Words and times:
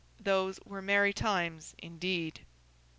Those 0.19 0.59
were 0.65 0.81
merry 0.81 1.13
times 1.13 1.75
indeed. 1.77 2.43